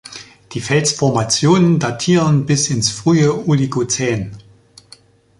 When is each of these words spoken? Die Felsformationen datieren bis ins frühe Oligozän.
Die 0.53 0.61
Felsformationen 0.61 1.77
datieren 1.77 2.47
bis 2.47 2.71
ins 2.71 2.89
frühe 2.89 3.45
Oligozän. 3.47 4.35